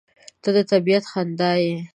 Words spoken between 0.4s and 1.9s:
•ته د طبیعت خندا یې.